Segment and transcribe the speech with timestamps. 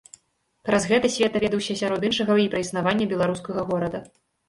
[0.69, 4.07] Праз гэта свет даведаўся сярод іншага і пра існаванне беларускага горада.